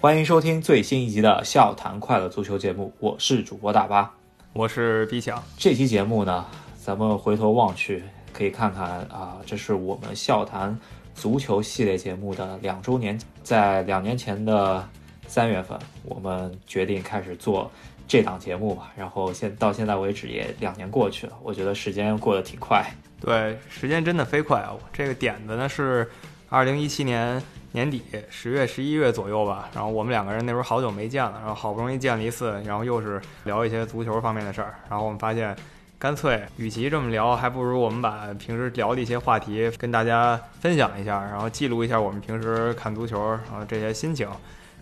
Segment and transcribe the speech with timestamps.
[0.00, 4.10] 欢迎收听最新一集的《笑谈快乐足球》节目，我是主播大巴，
[4.54, 5.44] 我是毕强。
[5.58, 6.46] 这期节目呢，
[6.82, 8.02] 咱们回头望去，
[8.32, 10.74] 可以看看啊，这是我们笑谈
[11.14, 13.20] 足球系列节目的两周年。
[13.42, 14.88] 在两年前的
[15.26, 17.70] 三月份，我们决定开始做
[18.08, 18.90] 这档节目吧。
[18.96, 22.82] 然后现到现在为止也两年过去了，我觉得时间过得挺快。
[23.20, 24.74] 对，时间真的飞快啊！
[24.94, 26.10] 这个点子呢是
[26.48, 27.42] 二零一七年。
[27.72, 35.54] 年底十月十一月左右吧，然后我们两个人那时候好久没见了，然后好不容易见了一次，然后又是聊一些足球方面的事儿，然后我们发现，
[35.98, 44.28] 干脆与其这么聊，还不如我们把平时聊的一些话题跟大家分享一下，然后记录一下我们平时看足球然后这些心情。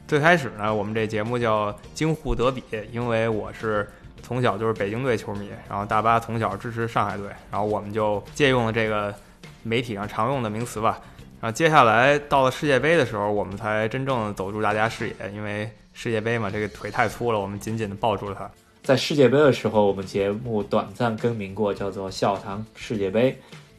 [0.07, 3.87] 最开始呢，我们这节目叫京沪德比，因为我是
[4.23, 9.15] 从小就是北京队球迷，然后大巴从小支持上海队，然后我们就借用了这个
[9.63, 10.99] 媒体上常用的名词吧。
[11.41, 15.15] 然后接下来到了世界杯的时候，我们才真正走入大家视野。
[15.33, 18.51] 因为世界杯嘛，这个腿太粗了，我们紧紧地抱住了它。
[18.83, 23.31] 在世界杯的时候，我们节目短暂更名过，叫做《笑谈世界杯》。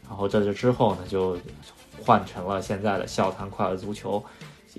[0.07, 1.37] 然后在这之后呢，就
[2.01, 4.23] 换成了现在的《笑谈快乐足球》，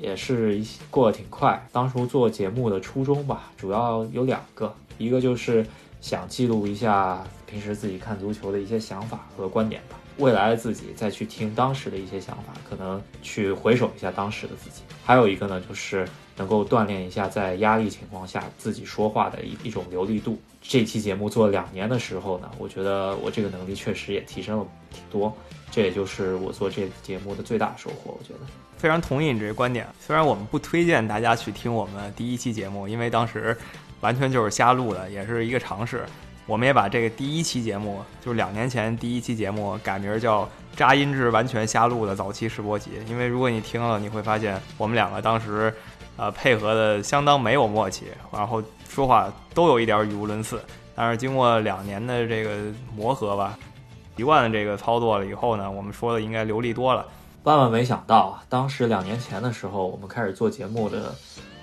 [0.00, 1.62] 也是一过得挺快。
[1.70, 5.66] 当初做节目的初衷吧，主要有两个，一个就是
[6.00, 9.99] 想记录一下平时自己看足球的一些想法和观点吧。
[10.20, 14.82] 未来的自己再去听当时的一些想法，可能去回首一下当时的自己。
[15.04, 20.38] 还有一个呢，就是能够锻炼一下在压力情况下自己说话的一一种流利度。
[20.62, 25.34] 这期节目做两年的时候呢，我觉得我这个能力确实也提升了挺多。
[25.70, 28.16] 这也就是我做这节目的最大收获。
[28.18, 28.40] 我觉得
[28.76, 29.86] 非常同意你这个观点。
[29.98, 33.56] 虽然我们不推荐大家去听我们第一期节目，因为当时
[34.00, 36.04] 完全就是瞎录的，也是一个尝试。
[36.50, 45.72] 我们也把这个第一期节目，就是两年前第一期节目改名叫“扎音质完全瞎录”的早期试播集，因为如果你听了，你会发现我们两个当时，
[46.16, 50.60] 呃，配合的相当没有默契，然后说话都有一点语无伦次。
[50.96, 52.56] 但是经过两年的这个
[52.96, 53.56] 磨合吧，
[54.16, 57.06] 习惯了这个操作了以后呢，我们说的应该流利多了。
[57.44, 61.14] 万万没想到，当时两年前的时候，我们开始做节目的，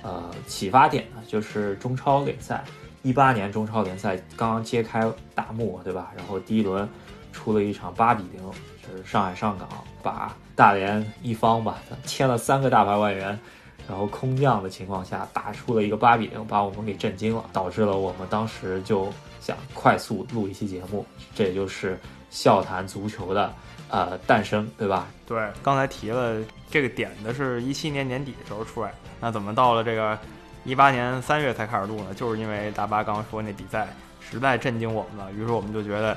[0.01, 2.63] 呃，启发点呢，就是中超联赛。
[3.07, 6.12] 一八年中超联赛刚刚揭开大幕，对吧？
[6.18, 6.85] 然后第一轮
[7.31, 8.44] 出了一场八比零，
[8.81, 9.66] 就是上海上港
[10.03, 13.40] 把大连一方吧签了三个大牌外援，
[13.88, 19.07] 然后空降的情况下打出了一个八比零，把我们给震惊了，导致了我们当时就
[19.39, 21.97] 想快速录一期节目，这也就是
[22.29, 23.53] 笑谈足球的
[23.88, 25.07] 呃诞生，对吧？
[25.25, 28.91] 对，刚才提了这个点的是一七年年底的时候出来，
[29.22, 30.19] 那怎么到了这个？
[30.67, 33.88] 一八年三月才开始录呢，就是因为大巴刚刚说那比赛
[34.19, 36.16] 实在震惊我们了，于是我们就觉得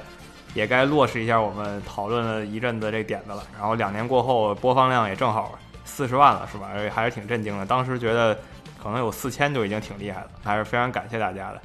[0.55, 3.45] 也该落实一下我们讨论了一阵子这点子了。
[3.57, 6.69] 然后两年过后，播放量也正好四十万了，是吧？
[6.93, 7.65] 还是挺震惊的。
[7.65, 8.37] 当时觉得
[8.83, 11.63] 可能有四千就已经挺厉害了，还是非常感谢大家的。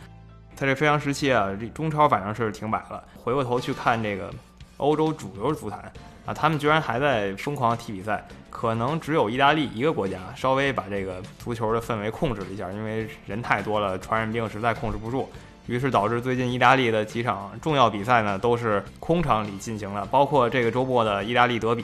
[0.54, 3.04] 在这非常时期啊，这中超反正是停摆了。
[3.18, 4.32] 回过头去看这个
[4.78, 5.92] 欧洲主流足坛。
[6.26, 15.30] 啊，他们居然还在疯狂踢比赛，可能只有意大利一个国家稍微把这个足球的氛围控制了一下，因为人太多了，传染病实在控制不住，
[15.68, 21.84] 于是导致最近意大利的几场重要比赛呢都是空场里进行的，包括这个周末的意大利德比，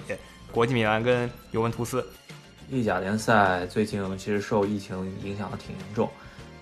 [0.52, 2.04] 国际米兰跟尤文图斯。
[2.68, 6.10] 意甲联赛最近其实受疫情影响的挺严重，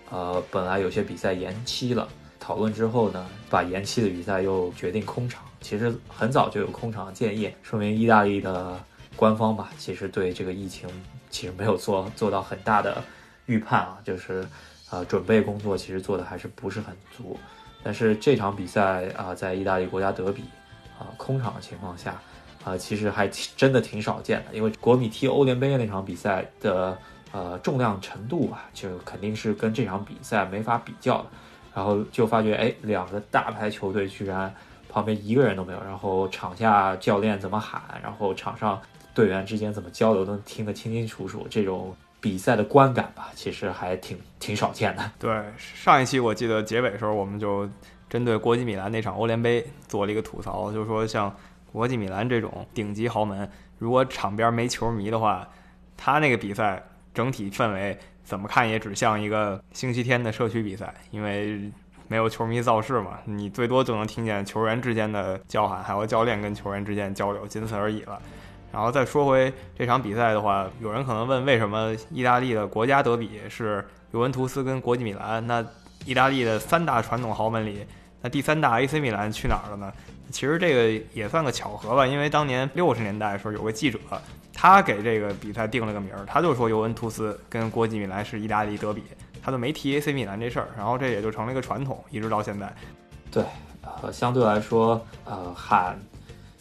[0.10, 2.08] 呃，本来有些比赛延期了，
[2.40, 5.44] 讨论之后呢，把延期的比赛又决定空场。
[5.62, 8.82] 其实很早就有空场建议，说明意大利的
[9.16, 10.90] 官方吧，其实对这个疫情
[11.30, 13.04] 其实没有做做到很大的
[13.46, 14.48] 预判啊，就是
[14.90, 17.38] 呃准备工作其实做的还是不是很足。
[17.84, 20.44] 但是这场比赛啊，在意大利国家德比
[20.98, 22.20] 啊空场的情况下
[22.64, 26.98] 啊，其实还真的挺少见的，因为国米踢欧联杯那场比赛的
[27.32, 31.30] 呃重量程度吧，就肯定是跟这场比赛没法比较的。
[31.76, 34.54] 然后就发觉，哎，两个大牌球队居然。
[34.90, 38.82] 旁边一个人都没有，然后场下教练怎么喊，然后场上
[39.14, 41.46] 队员之间怎么交流，都听得清清楚楚。
[41.48, 45.12] 这种比赛的观感吧，其实还挺挺少见的。
[45.20, 47.70] 对，上一期我记得结尾的时候，我们就
[48.10, 51.34] 针对国际米兰那场欧联杯做了一个吐槽，就是说像
[51.72, 53.48] 国际米兰这种顶级豪门，
[53.78, 55.48] 如果场边没球迷的话，
[55.96, 56.84] 他那个比赛
[57.14, 61.72] 整体氛围怎么看也只像一个星期天的社区比赛，因为。
[62.10, 68.20] 没有球迷造势嘛，你最多就能听见球员之间的叫喊，还有教练跟球员之间交流，仅此而已了。
[68.74, 75.46] 然后再说回这场比赛的话，有人可能问，为什么意大利的国家德比是尤文图斯跟国际米兰？
[75.46, 75.64] 那
[76.06, 77.86] 意大利的三大传统豪门里，
[78.22, 79.94] 那第三大 AC 米兰去哪儿了呢？
[80.32, 84.00] 其实这个也算个巧合吧，因为当年六十年代的时候，有个记者。
[84.62, 89.02] 他给这个比赛定了个名儿，他就说尤文图斯跟国际米兰是意大利德比，
[89.50, 92.72] 他都没提 AC 米兰这事儿，然后这也就成了一个传统，一直到现在。
[93.32, 93.44] 对，
[94.04, 96.00] 呃，相对来说，呃，喊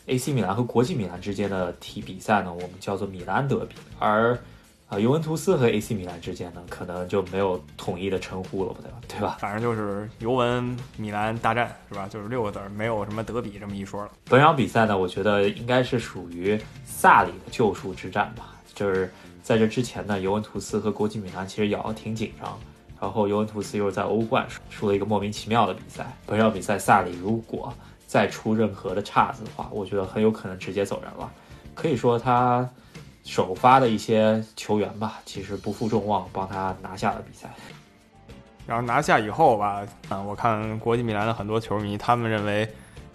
[0.06, 4.38] AC 米兰和国际米兰之间的踢比赛呢，我们叫做米兰德比，而
[4.88, 8.98] 啊，尤文图斯和 AC 米兰之间呢，可能就没有统一的称呼了，对吧？
[9.06, 9.36] 对吧？
[9.38, 12.08] 反正就是尤文米兰大战，是吧？
[12.08, 14.10] 就是六个字儿，没有什么德比这么一说了。
[14.30, 18.54] 本场比赛呢，我觉得应该是属于萨里的救赎之战吧。
[18.74, 19.12] 就是
[19.42, 22.56] 在这之前呢，尤文图斯和国际米兰其实咬得挺紧张，
[23.00, 26.06] 然后尤文图斯又是在欧冠输了一个莫名其妙的比赛。
[26.26, 27.72] 本场比赛萨里如果
[28.06, 31.30] 再出任何的岔子的话，我觉得很有可能直接走人了。
[31.74, 32.68] 可以说他。
[33.24, 37.46] 首发的一些球员吧，其实不负众望，帮他拿下了比赛。
[38.66, 42.66] 然后拿下以后吧，啊，我看国际米兰的很多球迷，他们认为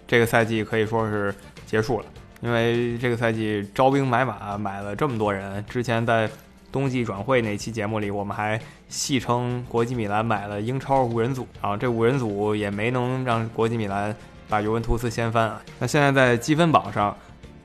[0.06, 1.34] 这个赛季可以说是
[1.66, 2.06] 结束了，
[2.42, 5.64] 因为这个赛季招兵买马买了这么多人。
[5.66, 6.30] 之前在
[6.70, 8.60] 冬季转会那期节目里，我们还
[8.94, 14.14] 戏称国际米兰买了英超五人组，啊，这五人组也没能让国际米兰
[14.48, 15.60] 把尤文图斯掀翻啊。
[15.78, 17.16] 那现在在积分榜上，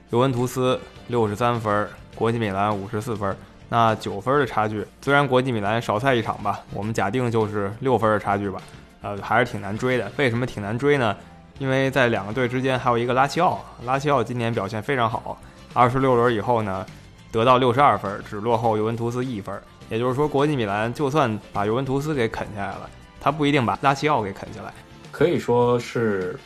[0.10, 1.88] 尤文图斯六十三分。
[2.16, 3.34] 国际米兰五十四分，
[3.70, 8.62] 那九分的差距，虽然国际米兰少赛一场吧，我们假定就是六分的差距吧，
[9.02, 10.12] 呃，还是挺难追的。
[10.18, 11.16] 为什么挺难追呢？
[11.60, 15.40] 因为在两个队之间还有一个拉齐奥，拉齐奥今年表现非常好，
[15.74, 16.86] 二十六轮以后呢，
[17.32, 19.58] 得到六十二分，只落后尤文图斯一分。
[19.90, 22.90] 也就是说，国际米兰就算把尤文图斯给啃下来了，
[23.20, 24.74] 他不一定把拉齐奥给啃下来。
[25.12, 26.40] 可以说是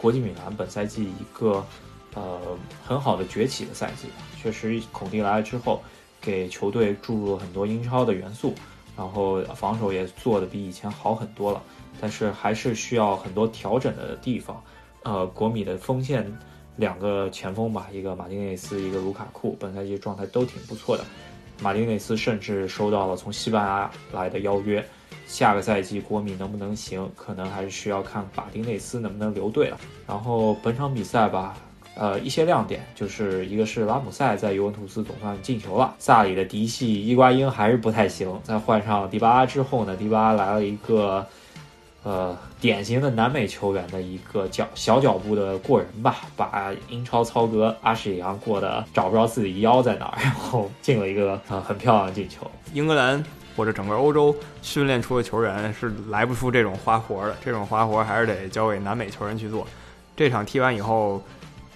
[0.00, 1.64] 国际米兰本赛季一个
[2.14, 2.40] 呃
[2.84, 4.08] 很好的崛起的赛季。
[4.40, 5.82] 确实，孔蒂来了之后，
[6.20, 8.54] 给球队注入了很多英超的元素，
[8.96, 11.62] 然后防守也做得比以前好很多了。
[12.00, 14.62] 但是还是需要很多调整的地方。
[15.02, 16.32] 呃，国米的锋线
[16.76, 21.04] 两个前锋吧，一个马丁内斯，一个卢卡库，本赛季状态都挺不错的。
[21.60, 24.84] 马丁内斯甚至收到了从西班牙来的邀约，
[25.26, 29.78] 下个赛季国米能不能行，可能还是需要看马丁内斯能不能留队了。
[30.06, 31.56] 然后本场比赛吧。
[32.00, 38.40] 呃，一些亮点就是一个是拉姆塞在尤文图斯总算进球了，萨里的嫡系伊瓜因还是不太行。
[38.44, 41.26] 在换上迪巴拉之后呢，迪巴拉来了一个
[42.04, 52.50] 呃典型的南美球员的一个脚小脚步的过人吧，把英超操哥阿什利杨过得找不着自己腰在哪儿，然后进了一个呃很漂亮的进球。
[52.72, 53.24] 英格兰
[53.56, 59.66] 或者整个欧洲训练出的球员是来不出这种花活的，这种花活还是得交给南美球员去做。
[60.16, 61.22] 这场踢完以后。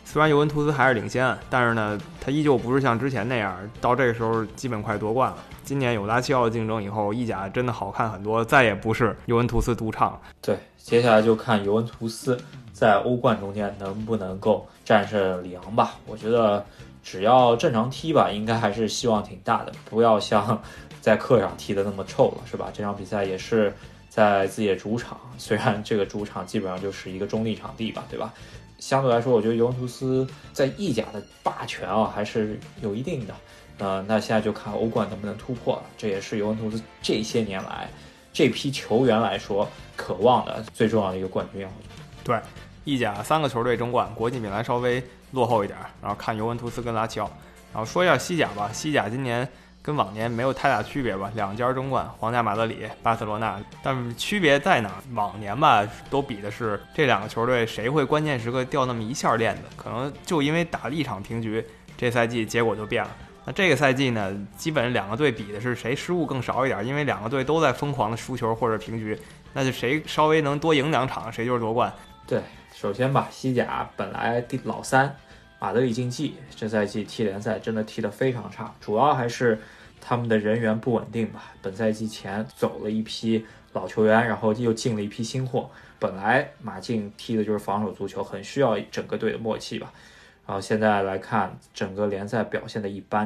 [0.04, 5.38] 虽然尤文图斯还是领先，但是呢，他依旧不是像之前那样，到这个时候基本快夺冠了。
[5.72, 10.20] 今年有拉齐奥的竞争以后，意甲真的好看很多，再也不是尤文图斯独唱。
[10.42, 12.38] 对，接下来就看尤文图斯
[12.74, 15.94] 在欧冠中间能不能够战胜里昂吧。
[16.04, 16.62] 我觉得
[17.02, 20.60] 只要正常踢吧，应该还是希望挺大的，不要像
[21.00, 22.68] 在客场踢的那么臭了，是吧？
[22.70, 23.72] 这场比赛也是
[24.10, 28.30] 在自己的主场，虽然这个主场基本上就是一个中立场地吧，对吧？
[28.78, 33.32] 相对来说，我觉得尤文图斯在意甲的霸权啊还是有一定的。
[33.82, 35.82] 呃，那现在就看欧冠能不能突破了。
[35.98, 37.88] 这也是尤文图斯这些年来
[38.32, 41.66] 这批球员来说渴望的最重要的一个冠军。
[42.22, 42.38] 对，
[42.84, 45.02] 意甲三个球队争冠，国际米兰稍微
[45.32, 47.28] 落后一点，然后看尤文图斯跟拉齐奥。
[47.72, 49.48] 然后说一下西甲吧，西甲今年。
[49.84, 55.02] 跟往年没有太大区别吧，两家争冠，皇家马德里、巴塞罗那，但是区别在哪？
[55.12, 61.66] 往年吧，都比的是这两个球队谁会关键时刻掉那么一下链子，可能就因为打了一场平局，
[61.96, 63.10] 这赛季结果就变了。
[63.44, 69.18] 那这个赛季呢，基本两个队比的是谁失误更少一点，因为两个队都在疯狂的输球或者平局，
[69.52, 71.92] 那就谁稍微能多赢两场，谁就是夺冠。
[72.26, 72.40] 对，
[72.72, 75.14] 首先吧，西甲本来第老三。
[75.58, 79.60] 马德里竞技这赛季踢联赛真的踢得非常差，主要还是
[80.00, 81.52] 他们的人员不稳定吧。
[81.62, 85.70] 本赛季前走了一批老球员，然后又进了一批新货。
[86.00, 89.92] 本来马竞踢的就是防守足球，很需要整个队的默契吧。
[90.46, 93.24] 然后现在来看整个联赛表现的一般。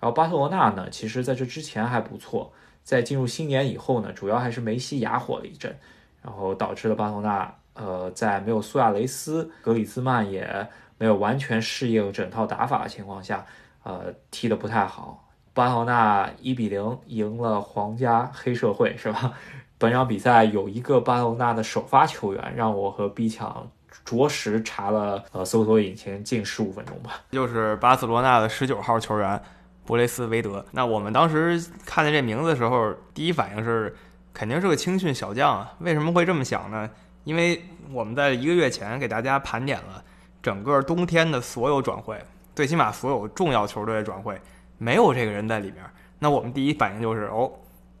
[0.00, 5.76] 然后巴塞罗那呢，其实在这之前还不错，在进入新年以后呢，主要还是梅西哑火了一阵，
[6.22, 10.68] 然后导致了巴塞罗那呃在没有苏亚雷斯、格里兹曼也。
[11.00, 13.46] 没有完全适应整套打法的情况下，
[13.84, 15.28] 呃，踢得不太好。
[15.54, 19.32] 巴塞纳一比零赢了皇家黑社会，是吧？
[19.78, 23.70] 本场比赛有一个巴塞纳的首发球员，让我和 B 强
[24.04, 27.20] 着实查了呃搜索引擎近十五分钟吧。
[27.32, 29.40] 就是巴塞罗那的十九号球员
[29.84, 30.64] 博雷斯维德。
[30.72, 33.94] 那我们当时看见这名字的时候，第一反应是
[34.32, 35.72] 肯定是个青训小将啊。
[35.80, 36.88] 为什么会这么想呢？
[37.24, 40.02] 因为我们在一个月前给大家盘点了。
[40.40, 42.16] 整个冬天的所有转会，
[42.54, 44.40] 最起码所有重要球队的转会，
[44.78, 45.84] 没有这个人在里边，
[46.20, 47.50] 那我们第一反应就是哦，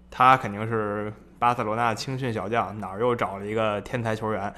[0.08, 4.54] 他肯定是巴塞罗那青训小将，哪儿又找了一个天才球员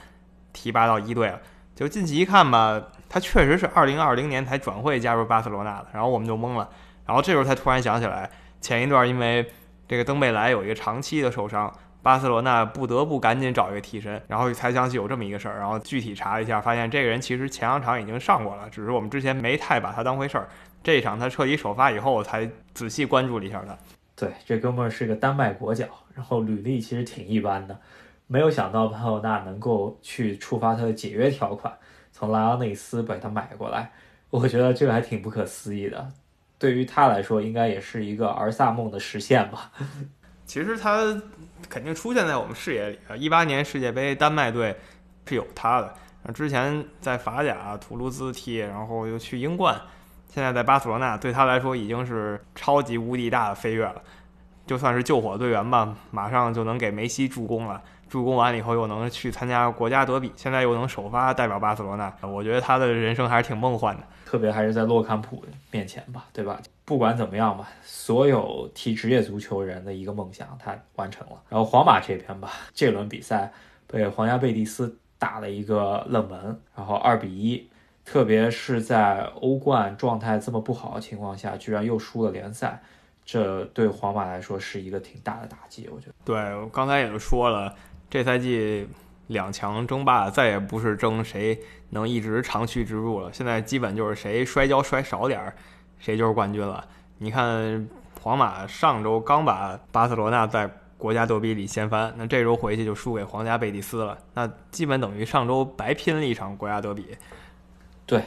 [0.52, 1.40] 提拔到一队了？
[1.74, 6.68] 就近期一看吧，他确实是二零二零年才转会加入巴塞罗那的，然后我们就懵了，
[7.06, 8.30] 然后这时候才突然想起来，
[8.60, 9.50] 前一段因为
[9.88, 11.72] 这个登贝莱有一个长期的受伤。
[12.02, 20.48] 巴塞罗那不得不赶紧找一个替身，然后才想起有这么一个事儿，然后具体查了一下，发现这个人其实前两场已经上过了，只是我们之前没太把他当回事儿。
[20.82, 23.76] 这一场他彻底首发以后，我才仔细关注了一下他。
[24.16, 27.78] 对，这哥们儿是个丹麦国脚，然后履历其实挺一般的，
[28.32, 31.76] 没有想到巴塞罗那能够去触发他的解约条款，
[32.12, 33.90] 从莱昂内斯把他买过来，
[34.30, 36.08] 我觉得这个还挺不可思议的。
[36.56, 39.72] 对于他来说，应该也是一个儿萨梦的实现吧。
[40.46, 41.20] 其实他
[41.68, 43.16] 肯定出现在我们视野里啊！
[43.16, 44.76] 一八年世界杯丹麦队
[45.26, 45.92] 是有他的，
[46.32, 49.74] 之前在法甲图卢兹踢，然后又去英冠，
[50.28, 54.00] 现在在巴塞罗那，对他来说已经是超级无敌大的飞跃了。
[54.66, 64.02] 就算是救火队员吧，马上就能给梅西助攻了，助攻完了以后又能去参加国家德比，现在又能首发代表巴塞罗那，我觉得他的人生还是挺梦幻的。
[64.26, 66.60] 特别还是在洛坎普面前吧，对吧？
[66.84, 71.40] 不管怎么样吧，所有踢职业足球人的一个梦想，他完成了。
[71.48, 73.52] 然后皇马这边吧，这轮比赛
[73.86, 77.66] 被皇家贝蒂斯打了一个冷门，然后二比一。
[78.02, 82.82] 特别是在欧冠状态这么不好的情况下，居然又输了联赛，
[83.24, 85.88] 这对皇马来说是一个挺大的打击。
[85.94, 87.72] 我觉得，对我刚才也就说了，
[88.10, 88.86] 这赛季。
[89.30, 91.56] 两强争霸再也不是争谁
[91.90, 95.54] 能一直长驱直入了，现在基本就是谁摔跤摔少点儿，
[96.00, 96.84] 谁就是冠军了。
[97.18, 97.88] 你看，
[98.20, 107.16] 皇马上周刚把巴塞罗那在国家德比里掀翻，那这周回去就输给皇家贝蒂斯了，那基本等于上周白拼了一场国家德比。
[108.06, 108.24] 对，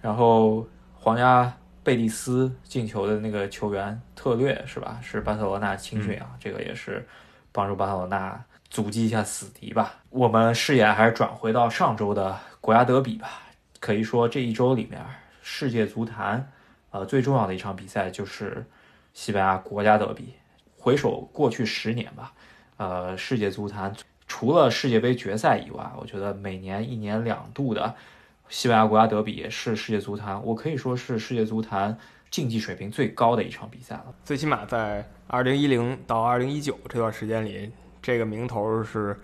[0.00, 0.64] 然后
[0.94, 1.52] 皇家
[1.82, 5.00] 贝蒂斯进球的那个球员特略是吧？
[5.02, 7.04] 是巴塞罗那青训啊，这个也是
[7.50, 8.40] 帮助巴塞罗那。
[8.70, 9.96] 阻击一下死敌吧。
[10.08, 13.42] 我们视野还是转回到上周的国家德比吧。
[13.80, 15.04] 可以说这一周里面，
[15.42, 16.52] 世界足坛，
[16.90, 18.64] 呃，最重要的一场比赛就是
[19.12, 20.34] 西班牙国家德比。
[20.76, 22.32] 回首过去十年吧，
[22.76, 23.94] 呃，世界足坛
[24.26, 27.94] 除了世界杯决赛以外，我觉得每年一年两度的
[28.48, 31.98] 西班牙国家德比是世界足坛，我可以说是世界足坛
[32.30, 34.14] 竞技水平最高的一场比赛了。
[34.24, 37.72] 最起码在二零一零到二零一九这段时间里。
[38.02, 39.16] 这个名头是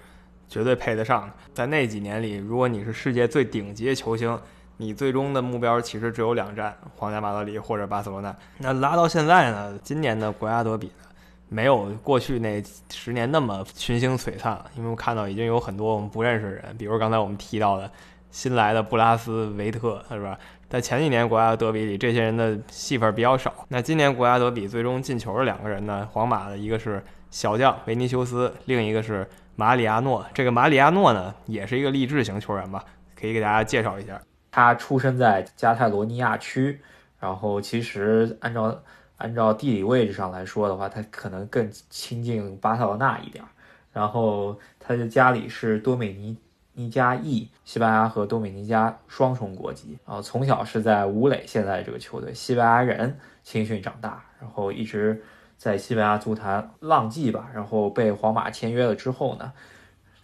[0.49, 1.35] 绝对配得上的。
[1.54, 4.38] 在那几年里，如果你是世界最顶级的球星，
[4.76, 8.37] 你最终的目标其实只有两站：皇家马德里或者巴塞罗那。
[8.59, 9.78] 那拉到现在呢？
[9.83, 11.09] 今年的国家德比呢，
[11.49, 17.90] 没有过去那十年那么群星璀璨了，因为我看到已经有很多我们不认识的人，比如刚才我们提到的
[18.30, 20.38] 新来的布拉斯维特，是吧？
[20.68, 23.52] 在前几年国家德比里，这些人的戏份比较少。
[23.68, 26.06] 那今年国家德比最终进球的两个人呢？
[26.12, 27.02] 皇马的一个是。
[27.30, 30.25] 小将维尼修斯，另一个是马里亚诺。
[30.33, 32.85] 这个马里亚诺呢，也是一个励志型球员吧？
[33.14, 34.21] 可以给大家介绍一下。
[34.50, 36.80] 他出生在加泰罗尼亚区，
[37.18, 38.83] 然后其实按照
[39.18, 43.45] 按照地理位置上来说的话，他可能更亲近巴塞罗那一点。
[43.92, 46.38] 然后他的家里是多美尼
[46.73, 49.99] 尼加裔，西班牙和多美尼加双重国籍。
[50.06, 55.23] 然后从小是在武磊现在这个球队西班牙人青训长大，然后一直。
[55.57, 59.53] 在西班牙足坛浪迹吧，然后被皇马签约了之后呢，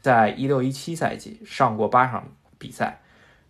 [0.01, 3.01] 在一六一七赛季上过八场比赛，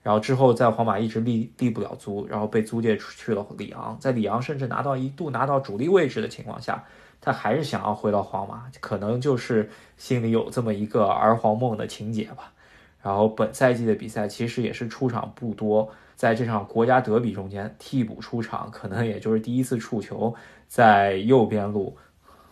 [0.03, 6.85] 然后之后在皇马一直立立不了足，然后被租借出去了里昂，在里昂甚至拿到一度拿到主力位置的情况下，
[7.21, 12.53] 他还是想要回到皇马，可能就是心里有这么一个儿皇梦的情节吧。
[13.03, 20.35] 然后本赛季的比赛其实也是出场不多，在这场国家德比中间替补出场，可能也就是第一次触球。
[20.69, 21.95] 在右边路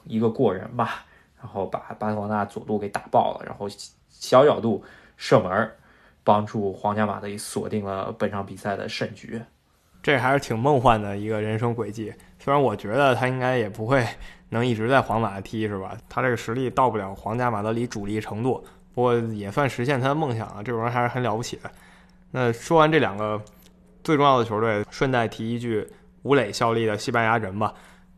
[0.05, 1.07] 一个过人吧，
[1.41, 3.67] 然后把巴塞罗那左路给打爆了，然后
[4.11, 4.85] 小角度
[5.17, 5.71] 射门，
[6.23, 9.41] 帮助皇家马德里锁定了本场比赛的胜局。
[10.03, 12.13] 这还是挺梦幻的一个人生轨迹。
[12.39, 14.07] 虽然我觉得他应该也不会
[14.51, 15.97] 能一直在皇马踢，是吧？
[16.09, 18.63] 他这个实力到不了皇家马德里主力程度，
[18.95, 20.63] 不过也算实现他的梦想了。
[20.63, 21.71] 这种人还是很了不起的。
[22.33, 23.41] 那说完这两个
[24.03, 25.87] 最重要的球队，顺带提一句，
[26.23, 27.75] 吴磊效力的西班牙人吧。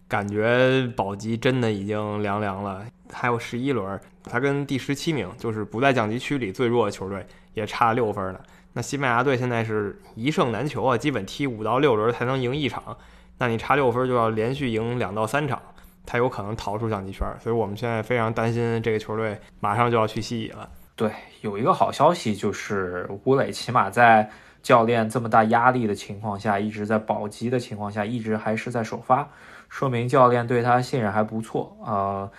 [0.08, 8.38] 感觉保级真的已经凉凉了，还有十一轮，他跟第十七名，就是不在降级区里最弱的球队，也差六分呢。
[8.74, 12.94] 那西班牙队现在是一胜难求啊，基本踢五到六轮才能赢一场，
[13.38, 15.58] 那你差六分就要连续赢两到三场，
[16.04, 17.26] 他有可能逃出降级圈。
[17.40, 20.68] 所以我们现在非常担心这个球队马上就要去西乙了。
[20.94, 24.30] 对，有一个好消息就是吴磊起码在
[24.62, 29.28] 教练这么大压力的情况下，一直在保级的情况下，一直还是在首发，
[29.68, 32.30] 说明教练对他信任还不错啊。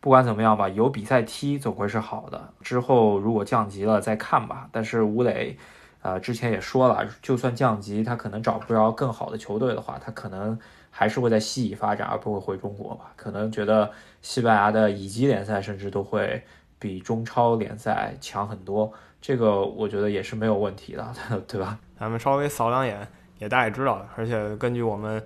[0.00, 2.52] 不管怎么样吧，有比赛踢总归是好的。
[2.60, 4.68] 之后如果降级了再看吧。
[4.70, 5.56] 但是吴磊，
[6.02, 10.56] 呃，之前也说了，就算降级，他可能找不着更好的球队的话，他可能
[10.96, 13.12] 还是会在西乙发展，而不会回中国吧。
[13.16, 13.90] 可能觉得
[14.22, 16.40] 西班牙的乙级联赛甚至都会
[16.78, 21.12] 比中超联赛强很多，这个我觉得也是没有问题的，
[21.48, 21.76] 对吧？
[21.98, 23.04] 咱们稍微扫两眼，
[23.40, 24.06] 也大概知道。
[24.16, 25.20] 而且根据我们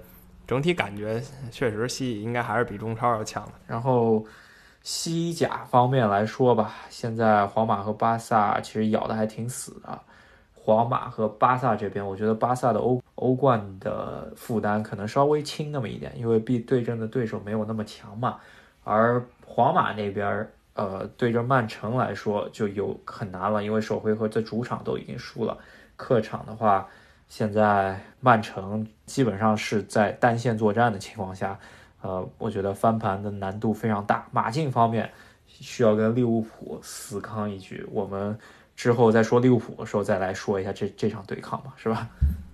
[0.46, 3.52] 整体感觉，确实西乙应该还是比中超要强的。
[3.66, 4.24] 然后。
[4.80, 10.00] 西甲方面来说吧，现在皇马和巴萨其实咬得还挺死的。
[10.68, 18.36] 皇马和巴萨这边，我觉得巴萨的欧欧冠的负担可能稍微轻那么一点，因为必对阵的对手没有那么强嘛。
[18.84, 25.56] 而皇马那边，呃，对阵曼城来说就有很难了，因为首回合在主场都已经输了，
[25.96, 26.86] 客场的话，
[27.30, 31.58] 现在曼城基本上是在单线作战的情况下。
[32.02, 34.28] 呃，我觉得翻盘的难度非常大。
[34.32, 35.10] 马竞方面
[35.46, 38.38] 需要跟利物浦死扛一局，我们
[38.78, 42.08] 之后再说利物浦的时候再来说一下这这场对抗吧，是吧？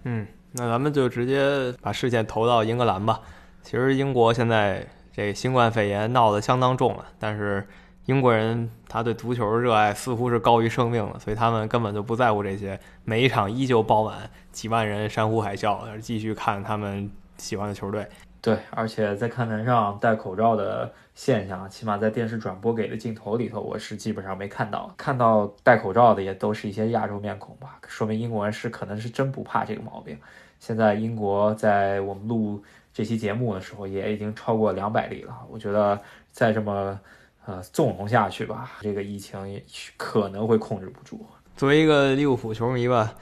[0.04, 3.20] 嗯，那咱们就直接把视线投到英格兰吧。
[3.62, 7.66] 其实英国现在这新冠肺炎闹得相当重了，但是
[8.06, 18.08] 英国人他对足球的热爱似乎是高于生命的，所以他们根本就不在乎这些，每一场依旧爆满，几万人山呼海啸，继续看他们喜欢的球队。
[18.44, 24.92] 对，而且在看台上戴口罩的现象，起码在电视转播给的镜头里头，我是基本上没看到。
[24.98, 30.18] 看到戴口罩的也都是一些亚洲面孔吧，说明英国人是可能是真不怕这个毛病。
[30.60, 35.34] 现在英国在我们录这期节目的时候，也已经超过两百例了。
[35.50, 35.98] 我觉得
[36.30, 37.00] 再这么
[37.46, 39.64] 呃纵容下去吧，这个疫情也
[39.96, 41.24] 可能会控制不住。
[41.56, 43.14] 作为一个利物浦球迷吧，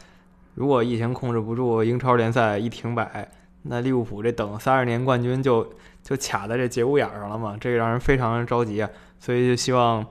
[0.56, 3.30] 如果疫情控制不住，英超联赛一停摆。
[3.64, 8.90] 那利物浦这等三十年冠军就就卡在这节骨眼上了嘛，这个让人非常着急啊！
[9.18, 10.04] 所以就希望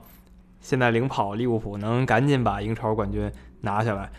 [0.60, 4.10] 现在领跑利物浦能赶紧把英超冠军拿下来，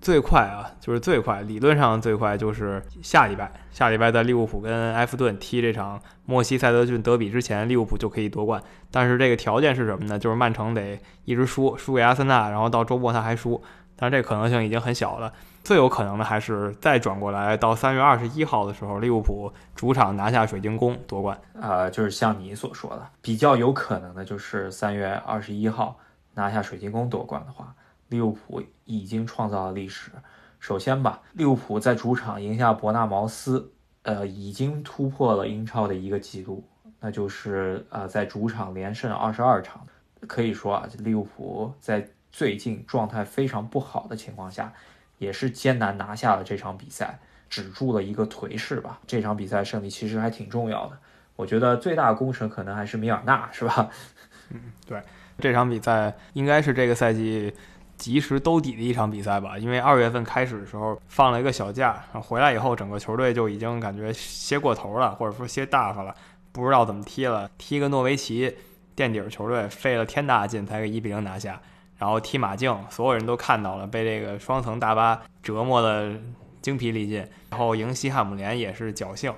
[0.00, 8.60] 最快啊，就是最快，理论上最快就是下礼拜，下礼拜在利物浦跟埃弗顿踢这场莫西塞德郡德比之前，利物浦就可以夺冠。
[8.90, 10.18] 但是这个条件是什么呢？
[10.18, 13.62] 就是曼城得一直输，输给阿森纳，然后到周末他还输，
[14.00, 15.32] 但这可能性已经很小了。
[15.62, 21.38] 最有可能的还是再转过来，到三月二十一号的时候，利物浦主场拿下水晶宫夺冠。
[21.52, 25.98] 呃，就是像你所说的，比较有可能的就是三月二十一号
[26.34, 27.74] 拿下水晶宫夺冠的话，
[28.08, 30.10] 利物浦已经创造了历史。
[30.58, 33.70] 首先吧，利物浦在主场赢下伯纳茅斯，
[34.02, 36.64] 呃，已经突破了英超的一个记录，
[36.98, 39.86] 那就是呃在主场连胜二十二场。
[40.26, 44.72] 可以说啊，利物浦在最近状态非常不好的情况下。
[45.18, 47.18] 也是艰难拿下了这场比赛，
[47.50, 48.98] 止住了一个颓势吧。
[49.06, 50.96] 这场比赛胜利其实还挺重要的。
[51.36, 53.90] 我觉得最大功臣可能还是米尔纳，是吧？
[54.48, 55.02] 嗯，对，
[55.38, 57.52] 这场比赛应该是这个赛季
[57.98, 59.58] 及时兜底的一场比赛吧。
[59.58, 66.14] 因为二月份开始的时候放了一个小假，回来以后整个球队就已经感觉歇过头了，或者说歇大发了，
[66.50, 67.50] 不知道怎么踢了。
[67.58, 68.56] 踢个诺维奇
[68.94, 71.60] 垫底球队，费了天大劲才给一比零拿下。
[72.00, 76.10] 然后踢马竞，所有人都看到了，被这个双层大巴折磨的
[76.62, 77.18] 精疲力尽。
[77.50, 79.30] 然后赢西汉姆联也是侥幸，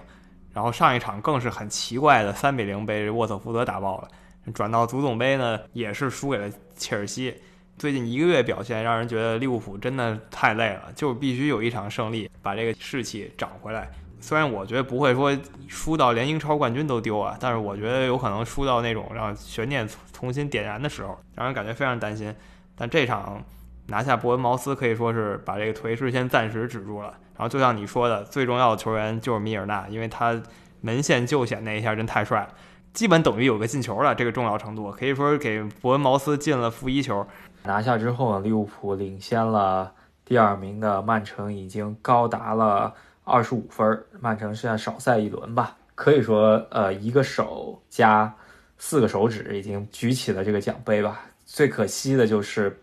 [0.54, 4.08] 然后上一场更是很奇怪的三比零被沃特福德打爆了。
[4.54, 7.34] 转到足总杯呢，也是输给了切尔西。
[7.78, 13.90] 最近一个月表现让人觉得利物浦真的太累了，就必须有一场胜利把这个士气涨回来。
[14.22, 22.32] 虽然我觉得不会说输到连英超冠军都丢啊，但是我觉得有可能输到那种让悬念重新点燃的时候，让人感觉非常担心。
[22.76, 23.42] 但这场
[23.88, 27.08] 拿下伯恩茅斯可以说是把这个颓势先暂时止住了。
[27.34, 30.40] 然后就像你说的，最重要的球员就是米尔纳，因为他
[30.80, 32.48] 门线救险那一下真太帅了，
[32.92, 34.14] 基本等于有个进球了。
[34.14, 37.26] 这个重要程度可以说是给伯恩茅斯进了负一球。
[37.64, 39.92] 拿下之后，利物浦领先了
[40.24, 44.04] 第二名的曼城，已经高达了二十五分。
[44.20, 48.32] 曼城现在少赛一轮吧，可以说呃一个手加
[48.78, 51.20] 四个手指已经举起了这个奖杯吧。
[51.44, 52.80] 最可惜的就是，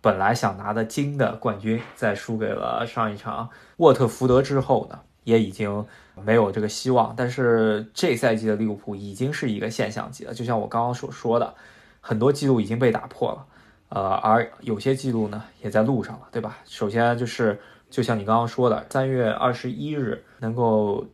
[0.00, 5.86] 本来想拿的金的冠军，在输给了上一场沃特福德之后呢，也已经
[6.24, 7.14] 没有这个希望。
[7.16, 11.54] 但是这赛季的利物浦已经是一个现象级了，就像我刚刚所说的，
[12.00, 13.46] 很多记录已经被打破了，
[13.90, 16.58] 呃，而有些记录呢也在路上了，对吧？
[16.64, 21.06] 首先就是，就像你刚刚说的，三月二十一日能够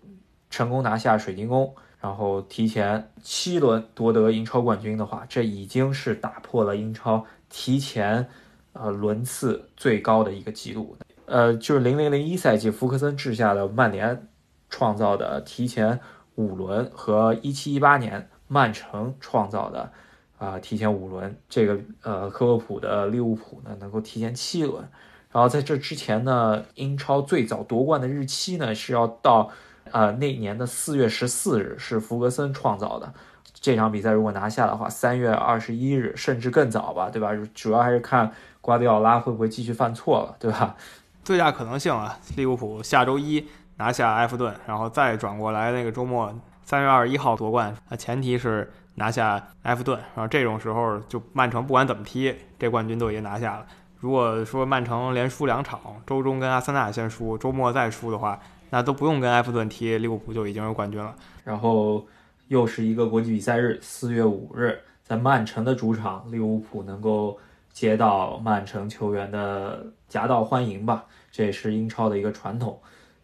[0.51, 1.75] 成功拿下水晶宫。
[2.01, 8.29] 然后提前七轮夺得英超冠军的话，这已经是打破了英超提前
[8.75, 10.95] 呃轮次最高的一个记录。
[11.25, 14.29] 呃，就是零零零一赛季福克森治下的曼联
[14.69, 15.99] 创造的提前
[16.35, 19.91] 五轮和一七一八年曼城创造的
[20.37, 24.87] 啊提前五轮，这个呃科沃普的利物浦呢能够提前七轮。
[25.35, 29.51] 然后在这之前呢，英超最早夺冠的日期呢是要到
[29.91, 33.13] 呃那年的四月十四日，是弗格森创造的。
[33.53, 37.33] 这场比赛如果拿下的话，三月二十一日甚至更早吧，对吧？
[37.53, 40.77] 主要还是看瓜迪奥拉会不会继续犯错了，对吧？
[41.25, 43.45] 最大可能性啊，利物浦下周一
[43.79, 47.75] 拿下埃弗顿，然后再转过来那个周末三月二十一号夺冠。
[47.89, 53.67] 那前提是拿下埃弗顿，然后这种时候就曼城不管怎么踢，这冠军都已经拿下了。
[54.05, 58.39] 如果说曼城连输两场，周中跟阿森纳先输，周末再输的话，
[58.69, 61.15] 那都不用跟埃弗顿踢，利物浦就已经有冠军了。
[61.45, 62.07] 然后。
[62.49, 67.39] 又是一个国际比赛日，四月五日，在曼城的主场，利物浦能够
[67.73, 71.07] 接到曼城球员的夹道欢迎吧？
[71.33, 72.79] 这也是英超的一个传统，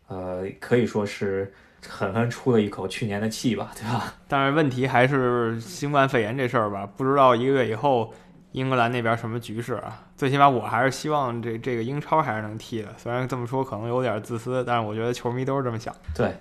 [0.09, 1.53] 呃，可以说是
[1.87, 4.15] 狠狠出了一口去年的气吧，对吧？
[4.27, 8.11] 但是问题还是新冠肺炎这事儿吧，不知道一个月以后
[8.53, 10.03] 英格兰那边什么局势啊？
[10.17, 15.95] 最起码我还是希望这这个英超还是能踢的，虽然这么说可能有点自私，但是我觉得球迷都是这么想。
[16.15, 16.35] 对。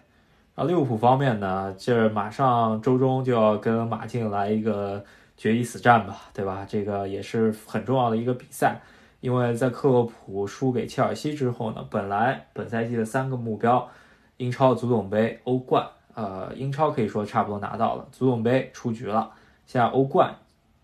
[0.56, 5.02] 啊，利物浦方面呢，这马上周中就要跟马竞来一个
[5.38, 6.66] 决一死战吧，对吧？
[6.68, 8.78] 这个也是很重要的一个比赛，
[9.22, 13.88] 因为在克洛普输给切尔西之后呢，本来本赛季的三个目标，
[14.36, 19.32] 英超、足总杯、欧冠，呃，英超可以说差不多拿到了，足总杯出局了，
[19.66, 20.36] 现在欧冠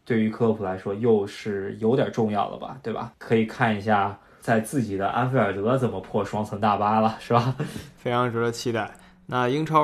[0.06, 3.12] 对于克洛普来说又是有点重要了吧，对吧？
[3.18, 7.56] 可以看一下在自己的安菲尔德怎么破双层大巴了，是吧？
[7.98, 8.90] 非常值得期待。
[9.26, 9.84] 那英超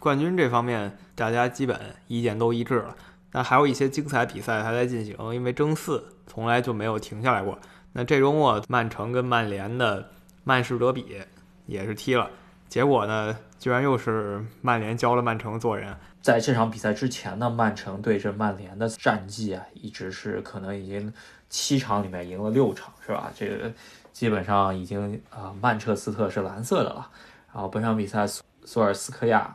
[0.00, 2.96] 冠军这方面，大家基本意见都一致了。
[3.30, 7.56] 但还有一些精彩比赛还在进行，因为争四从来就没有停下来过。
[7.92, 10.08] 那这周末曼城跟曼联的
[10.42, 11.20] 曼市德比
[11.66, 12.28] 也是踢了，
[12.68, 15.96] 结果呢，居然又是曼联教了曼城做人。
[16.24, 21.12] 在这场比赛之前呢，曼城对阵曼联的战绩啊，一直是可能已经
[21.50, 23.30] 七场里面赢了六场，是吧？
[23.36, 23.70] 这个
[24.10, 27.10] 基本上已经啊，曼彻斯特是蓝色的了。
[27.52, 28.26] 然后本场比赛。
[28.26, 29.54] 索索尔斯克亚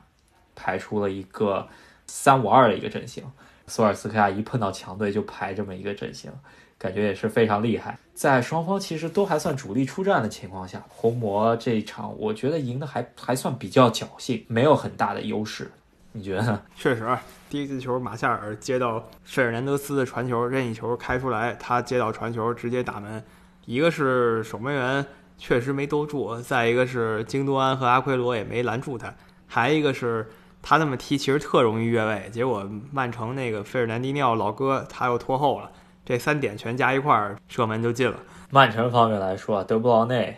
[0.55, 1.67] 排出了一个
[2.05, 3.23] 三五二的一个阵型，
[3.65, 6.31] 索尔斯克亚一碰到强队就排这么一个阵型，
[6.77, 7.97] 感觉也是非常厉害。
[8.13, 15.71] 在双方其实都还算主力出战的情况下，红魔这一场我觉得赢的还还算比较侥幸，没有很大的优势。
[16.19, 16.61] 你觉得？
[16.75, 17.07] 确实，
[17.49, 23.23] 第一次球马夏尔接到费尔南德斯的传球，任意球开出来，他接到传球直接打门，
[23.65, 25.05] 一个是守门员。
[25.41, 29.15] 确实没兜住，再一个是京多安和阿奎罗也没拦住他，
[29.47, 30.27] 还一个是
[30.61, 35.71] 他那么踢其实特容易越位，结果曼城那个费尔南迪尼奥老哥他又拖后了，
[36.05, 38.17] 这三点全加一块儿射门就进了。
[38.51, 40.35] 曼城方面来说，德布劳内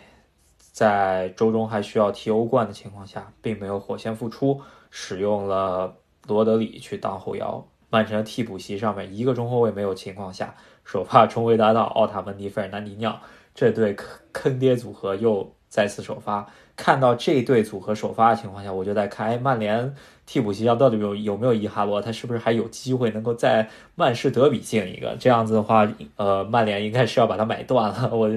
[0.70, 4.60] 在周中还需要踢欧冠的情况下，并没有火线复出，
[4.92, 5.96] 使用了
[6.28, 7.66] 罗德里去当后腰。
[7.90, 13.18] 曼城替补席上面一个中后卫没有情况下，首发中卫搭档奥塔门迪、费尔南迪尼奥。
[13.54, 22.00] 这对坑坑爹组合又再次首发，看到这对组合首发的情况下，我就在看，哎，曼联替补席上到底有有没有伊哈罗？
[22.00, 25.14] 他是不是还有机会能够在曼市德比进一个？
[25.20, 28.08] 这样子的话，呃，曼联应该是要把他买断了。
[28.10, 28.30] 我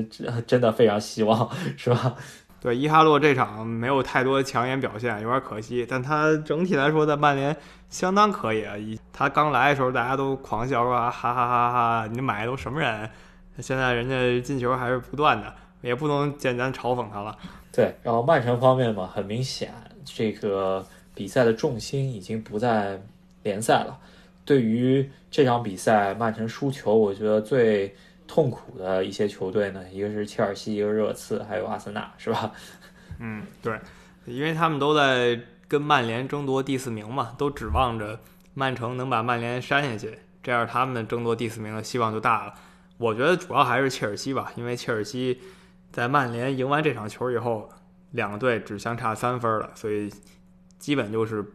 [0.45, 2.17] 真的非常希望，是吧？
[2.59, 5.85] 对，伊哈洛这场没有太多抢眼表现，有点可惜。
[5.87, 7.55] 但他整体来说，在曼联
[7.89, 8.75] 相当可以啊。
[8.75, 13.09] 一他刚来的时候，大家都狂笑说，哈哈哈哈，你买的都什么人？
[13.59, 17.37] 现在人家进球还是不断的，也不能简单嘲讽他了。
[17.71, 19.71] 对，然后曼城方面嘛，很明显，
[20.03, 22.99] 这个比赛的重心已经不在
[23.43, 23.97] 联赛了。
[24.43, 27.95] 对于这场比赛曼城输球，我觉得最
[28.27, 32.51] 痛苦的一些球队呢， 一个是切尔西，一个热刺，还有阿森纳，是吧？
[33.19, 33.79] 嗯，对，
[34.25, 38.19] 因为他们都在跟曼联争夺第四名嘛，都指望着
[38.53, 42.53] 曼城能把曼联删下去，这样他们争夺第四名的希望就大了。
[42.97, 45.41] 我觉得主要还是切尔西吧，因为切尔西
[45.91, 47.69] 在曼联赢完这场球以后，
[48.11, 50.11] 两个队只相差三分了，所以
[50.77, 51.45] 基本就是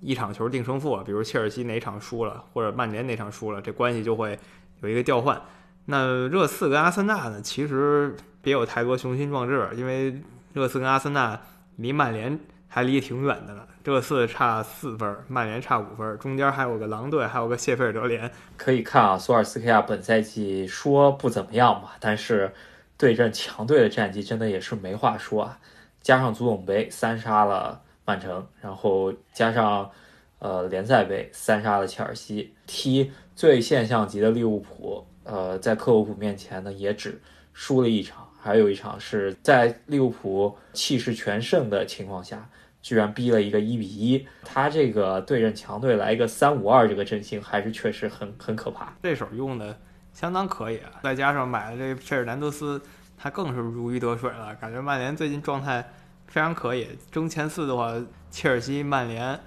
[0.00, 0.96] 一场球定胜负。
[1.04, 4.38] 比如切尔西哪场输了，或者曼联哪场输了，这关系就会
[4.80, 5.40] 有一个调换。
[5.86, 11.40] 那热刺跟阿森纳呢，其实别有太多雄心壮志，因为热刺跟阿森纳
[11.76, 12.38] 离曼联
[12.68, 13.66] 还离挺远的呢。
[13.82, 18.30] 热刺差四分，曼联差五分，中间还有个狼队，还有个谢菲尔德联。
[18.58, 22.52] 可以看啊，索尔斯克亚本赛季说不怎么样吧，但是
[22.98, 25.58] 对阵强队的战绩真的也是没话说啊。
[26.02, 29.90] 加上足总杯三杀了曼城，然后加上
[30.38, 37.20] 呃联赛杯三杀了切尔西，踢最现象级的利物浦，呃在克洛普面前呢也只
[37.52, 42.48] 输了一场，还有一场是在利物浦气势全盛的情况下，
[42.82, 44.26] 居然逼了一个一比一。
[44.42, 48.92] 他这个对阵强队来一个三五二这个阵型，还是确实很很可怕。
[49.02, 49.78] 这手用的
[50.12, 52.80] 相当可以啊，再加上买了这费尔南德斯，
[53.16, 54.54] 他更是如鱼得水了。
[54.56, 55.92] 感觉曼联最近状态
[56.26, 57.94] 非常可以，争前四的话，
[58.30, 59.38] 切尔西、曼联。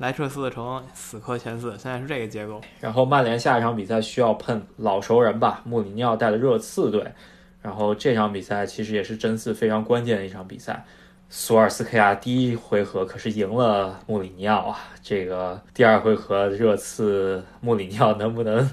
[0.00, 2.58] 莱彻斯特城死磕前四，现在是这个结构。
[2.80, 7.06] 然后曼联下一场比赛需要碰老熟人吧，穆里尼奥带的热刺队。
[7.60, 10.82] 然后这场比赛其实也是真四非常关键的一场比赛。
[11.28, 18.70] 索尔斯克亚第一回合可是赢了穆里尼奥啊，这个第二回合热刺穆里尼奥能不能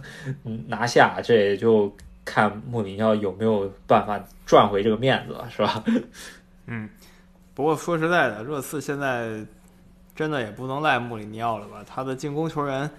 [0.67, 5.83] 拿下，这也就看穆里尼奥有没有办法赚回这个面子了，是吧？
[6.67, 6.89] 嗯，
[7.53, 9.45] 不过说实在的，热刺现在。
[10.17, 11.85] 真的也不能赖穆里尼奥了吧？
[11.87, 12.89] 他的进攻球员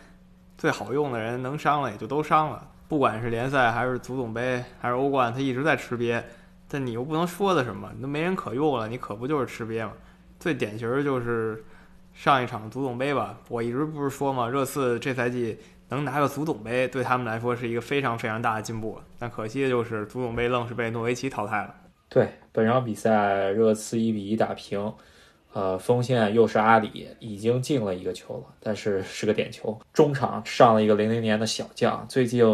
[0.57, 2.65] 最好用的人能伤了也就都伤了。
[2.87, 6.23] 不管是联赛还是足总杯还是欧冠，他一直在吃瘪。
[6.69, 9.93] 但你又不能说他什么，你都没人可用了，你可不就是吃瘪吗？
[10.39, 11.65] 最典型的就是
[12.15, 13.37] 上一场足总杯吧。
[13.49, 19.01] 我一直不是说嘛，热刺这赛季能拿个足总杯，对他们来说是一个非常非常大的进步。
[19.19, 21.75] 但可惜的就是足总杯愣是被诺维奇淘汰了。
[22.09, 24.95] 对，本场比赛热刺一比一打平。
[25.53, 29.77] 呃，锋线又是阿里，已经进了一个球了，但是是个点球。
[29.93, 32.45] 中场上了一个零零年的小将，最近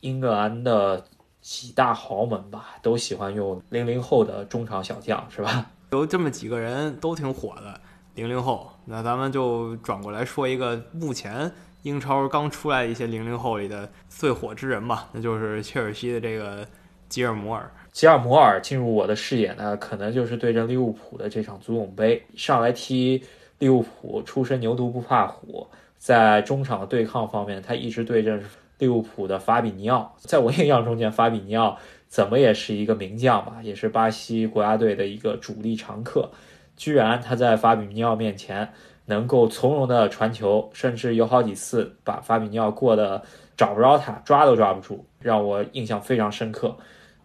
[0.00, 1.04] 英格兰的
[1.40, 5.70] 几大豪门吧，都喜欢用零零后的中场小将，是吧？
[5.92, 7.80] 有这么几个人都挺火的，
[8.14, 8.70] 零零后。
[8.84, 11.50] 那咱们就转过来说一个目前
[11.82, 16.66] 英超刚出来一些零零后里的最火之人吧，那就是切尔西的这个
[17.08, 17.72] 吉尔摩尔。
[17.92, 23.22] 吉尔摩尔进入我的视野呢，可能就是对阵利物浦的这场足总杯上来踢
[23.58, 25.66] 利物浦，出身牛犊不怕虎，
[25.98, 28.42] 在中场的对抗方面，他一直对阵
[28.78, 30.14] 利物浦的法比尼奥。
[30.18, 31.76] 在我印象中间，法比尼奥
[32.06, 36.30] 怎么也是一个名将吧，也是巴西国家队的一个主力常客。
[36.76, 38.72] 居然他在法比尼奥面前
[39.06, 43.22] 能够从容的传球，甚至有好几次把法比尼奥过的
[43.56, 46.74] 找不着他，抓都抓不住，让我印象非常深刻。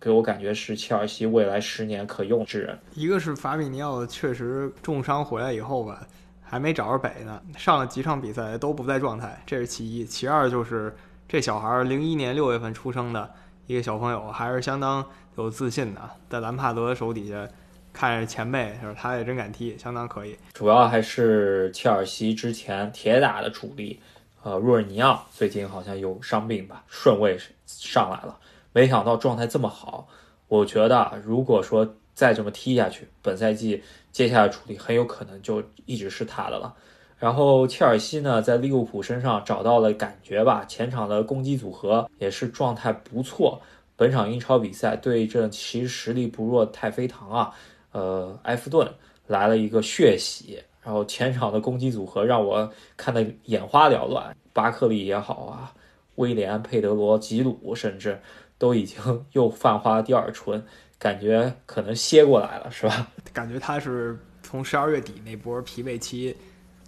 [0.06, 2.78] 给我感觉是切尔西未来十年可用之人。
[2.94, 6.06] 一个是法比尼奥确实重伤回来以后吧，
[6.44, 10.06] 还没找着北呢，上了几场比赛都不在状态，这是其一。
[10.06, 10.96] 其二就是
[11.28, 13.28] 这小孩儿零一年六月份出生的
[13.66, 15.04] 一个小朋友，还是相当
[15.38, 17.48] 有自信的，在兰帕德手底下
[17.92, 20.38] 看着前辈，是他也真敢踢，相当可以。
[20.54, 24.00] 主要还是切尔西之前铁打的主力，
[24.44, 28.38] 呃，若尔尼奥最近好像有伤病吧，顺位上来了。
[28.76, 30.06] 没想到状态这么好，
[30.50, 36.76] 我觉得如果说再这么踢下去，本赛季接下来主力很有可能就一直是他的了。
[37.18, 43.62] 然后切尔西呢，在利物浦身上找到了感觉吧，前场的攻击组合也是状态不错。
[43.96, 47.54] 本场英超比赛对阵其实实力不弱太妃糖啊，
[47.94, 48.86] 呃，埃弗顿
[49.26, 55.72] 来了一个血洗，然后前场的攻击组合让我看得眼花缭乱，巴克利也好啊，
[56.16, 58.20] 威廉、佩德罗、吉鲁，甚至。
[58.58, 60.64] 都已经又泛花第二春，
[60.98, 63.08] 感觉可能歇过来了，是吧？
[63.34, 66.36] 感觉他是从十二月底那波疲惫期，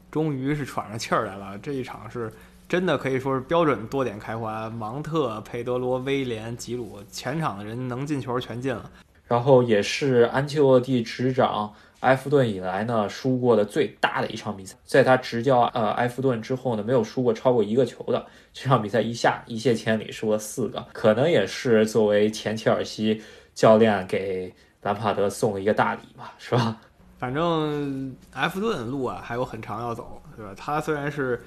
[0.09, 1.57] 终于是喘上气儿来了。
[1.57, 2.31] 这一场是
[2.69, 8.89] 真的可以说是标准多点开花，芒特、佩德罗、威廉、吉鲁，前场的人能进球全进了。
[9.27, 11.73] 然后也是安切洛蒂执掌。
[12.01, 23.21] 埃弗顿以来呢，输过的最大的一场比赛，在他执教呃埃弗顿之后呢，没有输过超过一个球的这场比赛一下一泻千里，输了四个，可能也是作为前切尔西
[23.55, 26.77] 教练给兰帕德送了一个大礼吧，是吧？
[27.17, 30.53] 反正埃弗顿路啊还有很长要走，对吧？
[30.55, 31.41] 他虽然是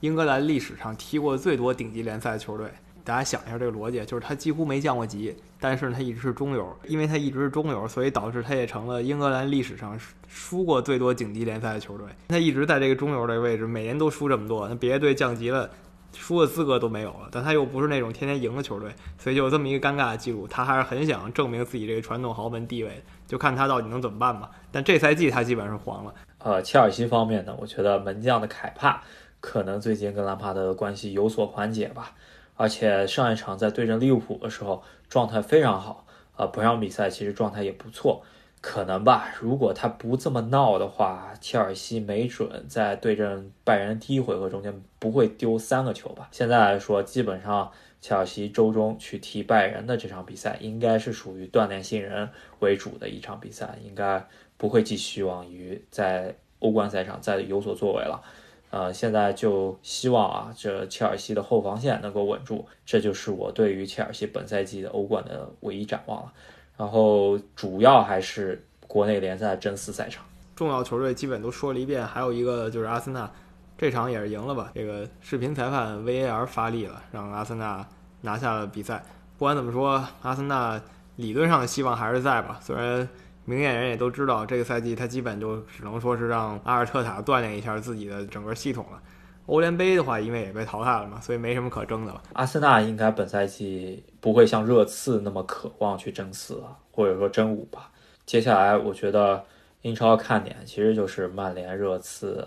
[0.00, 2.66] 英格兰历史上踢过最多顶级联赛球队。
[3.04, 12.06] 大家想一下这个逻辑，就是他几乎没降过级，但是他一直是中游，因为他一直是中游，所以导致他也成了英格兰历史上输过最多顶级联赛的球队。
[12.28, 15.70] 他一直在这个中游这个位置，每年都输这么多，那别的队降级了，
[16.12, 17.28] 输的资格都没有了。
[17.30, 20.46] 但他又不是那种天天赢的球队，所以就有这么一个尴尬的记录。
[20.46, 24.50] 他还是很想证明自己这个传统豪门地位，就看他到底能怎么办吧。
[24.70, 26.14] 但这赛季他基本上是黄了。
[26.38, 29.02] 呃，切尔西方面呢，我觉得门将的凯帕
[29.40, 32.12] 可能最近跟兰帕德的关系有所缓解吧。
[32.60, 36.04] 而且上一场在对阵利物浦的时候状态非常好，
[36.36, 38.22] 啊，本场比赛其实状态也不错，
[38.60, 39.32] 可能吧。
[39.40, 46.28] 如果他不这么闹的话，切尔西没准在对阵拜仁第一回合中间不会丢三个球吧。
[46.32, 54.22] 现在来说，基本上切尔西周中去踢拜仁的这场比赛，应该是属于锻炼新人为主的一场比赛，应该
[54.58, 58.22] 不会寄希望于在欧冠赛场再有所作为了。
[58.70, 66.32] 呃，现在就希望啊，这切尔西的后防线能够稳住，这就是我对于切尔西本赛季的欧冠的唯一展望了。
[66.76, 70.24] 然后主要还是国内联赛争四赛场。
[70.54, 73.30] 重要球队基本都说了一遍，还有一个就是阿森纳，
[73.76, 74.70] 这场也是赢了吧？
[74.74, 77.86] 这个视频裁判 VAR 发力了，让阿森纳
[78.20, 79.02] 拿下了比赛。
[79.36, 80.80] 不管怎么说，阿森纳
[81.16, 82.58] 理论上的希望还是在吧？
[82.62, 83.08] 虽然
[83.50, 89.02] 明眼人也都知道，这个赛季他基本就只能说是让阿尔特塔锻炼一下自己的整个系统了。
[89.46, 92.22] 欧联杯的话，因为也被淘汰了嘛，所以没什么可争的了。
[92.34, 97.90] 阿森纳应该本赛季不会像热刺那么渴望去争四了，或者说争五吧。
[98.24, 99.44] 接下来，我觉得。
[99.82, 102.46] 英超看点其实就是曼联、热刺、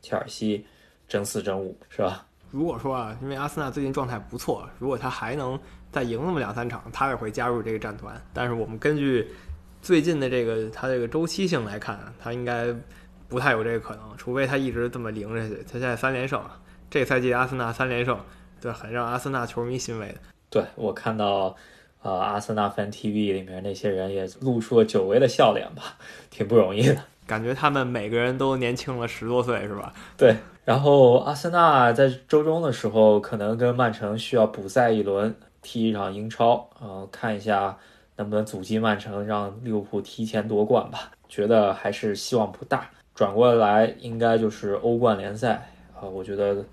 [0.00, 0.64] 切尔西
[1.06, 2.24] 争四争五，是吧？
[2.50, 5.60] 如果说啊，因为阿森纳最近状态不错，如果他还能
[5.92, 8.18] 再赢那么两三场，他也会加入这个战团。
[8.32, 9.28] 但是我们根据
[9.82, 12.74] 最近的这个他这个周期性来看，他应该
[13.28, 15.62] 不太有这个可能，除非他一直这么赢下去。
[15.64, 16.42] 他现在三连胜，
[16.90, 18.18] 这赛季阿森纳三连胜，
[18.60, 20.14] 对，很让阿森纳球迷欣慰的。
[20.50, 21.56] 对我看到。
[22.02, 25.98] 呃，阿森纳 fan TV 里面那些人也露出了久违的笑脸吧，
[26.30, 26.96] 挺不容易的。
[27.26, 29.92] 感觉他们每个人都年轻了十多岁，是吧？
[30.16, 30.34] 对。
[30.64, 37.76] 然后阿森纳在周中的时候，可能跟曼城需要补赛一轮，踢一场英超，呃，看一下
[38.22, 41.10] 能不能阻击曼城，让利物浦提前夺冠吧。
[41.28, 42.88] 觉得还是希望不大。
[43.14, 46.64] 转过来，应该就是欧冠联赛啊，我觉得。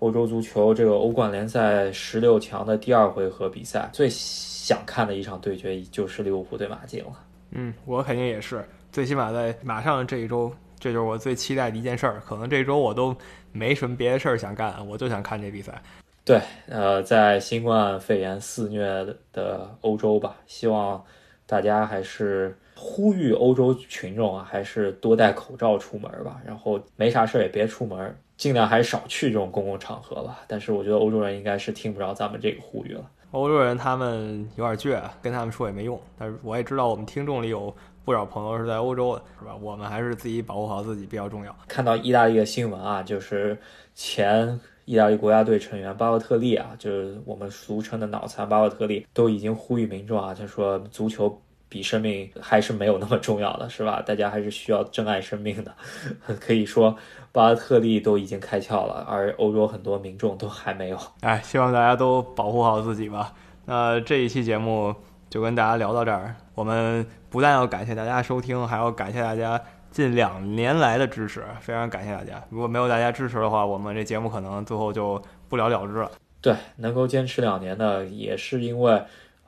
[0.00, 7.12] 欧洲足球这个欧冠联赛十六强的第二回合比赛，最想看的一场对决就是利物浦对马竞了。
[7.50, 12.22] 嗯，我肯定也是，最起码在马上这一周，这就是我最期待的一件事儿。
[12.24, 13.14] 可能这周我都
[13.52, 15.82] 没什么别的事儿想干，我就想看这比赛。
[16.30, 18.84] 对，呃，在新冠肺炎肆虐
[19.32, 21.04] 的欧洲吧，希望
[21.44, 28.16] 大家还是呼吁欧洲群众啊，还是多戴口罩出门吧，然后没啥事儿也别出门。
[28.36, 30.38] 尽量还是少去这种公共场合吧。
[30.46, 33.10] 但是我觉得欧洲人应该是听不着咱们这个呼吁了。
[33.32, 36.00] 欧洲人他们有点倔，跟他们说也没用。
[36.16, 39.56] 但是我也知道我们听众里有不少朋友是在欧洲的，是吧？
[39.60, 41.52] 我们还是自己保护好自己比较重要。
[41.66, 43.58] 看到意大利的新闻啊，就是
[43.96, 51.40] 前意大利国家队成员巴洛特利啊，就是我们俗称的脑残巴洛特利，都已经呼吁民众啊，他说足球。
[51.72, 54.02] 比生命还是没有那么重要的，是吧？
[54.04, 55.72] 大家还是需要珍爱生命的。
[56.40, 56.96] 可以说，
[57.30, 60.98] 巴尔特利都已经开窍了，而欧洲很多民众都还没有。
[61.22, 63.32] 哎，希望大家都保护好自己吧。
[63.66, 64.92] 那这一期节目
[65.28, 66.34] 就跟大家聊到这儿。
[66.56, 72.42] 我们不但要感谢大家收听，还要感谢大家近两年来的支持，非常感谢大家。
[72.50, 76.10] 如果没有大家支持的话，我们这节目可能最后就不了了之了。
[76.40, 79.02] 对，能够坚持两年的，也是因为。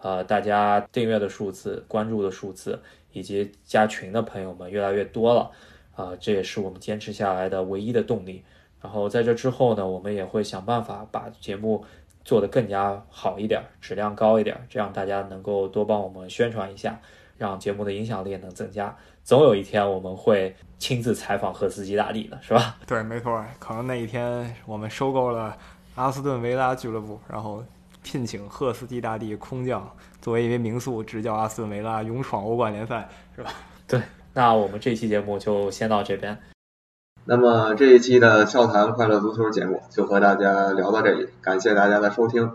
[0.05, 5.49] 呃，大家订阅的数字、关注的数字以及加群的朋友们越来越多了，
[5.95, 8.43] 啊，这也是我们坚持下来的唯一的动力。
[8.81, 11.85] 然后在这之后呢，我们也会想办法把节目
[12.25, 16.99] 做得更加好一点，质量高一点，这样大家能够多帮我们宣传一下，
[17.39, 18.97] 让节目的影响力能增加。
[19.25, 22.77] 总有一天我们会亲自采访赫斯基大帝的，是吧？
[22.87, 25.57] 对，没错，可能那一天我们收购了
[25.95, 27.63] 阿斯顿维拉俱乐部，然后。
[28.05, 29.89] 聘请赫斯基大帝空降
[30.21, 33.53] 作为一名名宿执教阿斯顿维拉勇闯欧冠联赛，是吧？
[33.87, 34.03] 对，
[34.35, 36.37] 那我们这期节目就先到这边。
[37.25, 42.51] 那么这一期的笑谈快乐足球节目就和大家聊到这里，感谢大家的收听。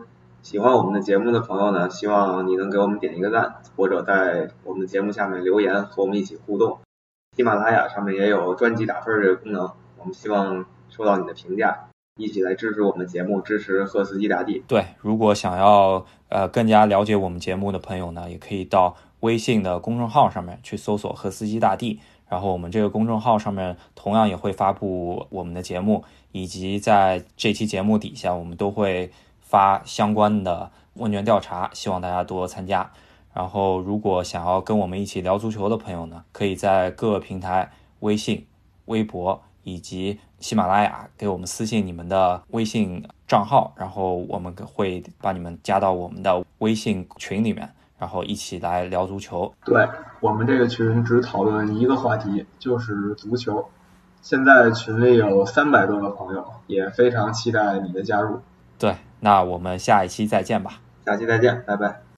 [0.48, 6.80] 喜欢我们的节目的朋友呢，希望你能给我们点一个赞，或者在我们的节目下面留言和我们一起互动。
[7.36, 11.90] 喜马拉雅上面也有专辑打分这个功能，我们希望收到你的评价。
[12.18, 14.64] 一起来支持我们节目，支持赫斯基大帝。
[14.70, 29.12] 对，如果想要呃更加了解我们节目的朋友呢，也可以到微信的公众号上面去搜索“赫斯基大帝”，然后我们这个公众号上面同样也会发布我们的节目，以及在这期节目底下，我们都会
[29.48, 32.92] 发相关的问卷调查，希望大家多参加。
[33.34, 38.46] 然后，如果想要跟我们一起聊足球的朋友呢，可以在各个平台微信、
[38.86, 39.42] 微博。
[39.64, 49.54] 以及喜马拉雅给我们私信你们的微信账号，然后我们会把你们加到我们的微信群里面，然后一起来聊足球。
[49.66, 49.86] 对
[50.22, 53.68] 我们这个群只讨论一个话题，就是足球。
[54.22, 58.40] 现在群里有三百多个朋友，也非常期待你的加入。
[59.20, 60.80] 那我们下一期再见吧。
[61.06, 62.02] 下期再见，拜拜。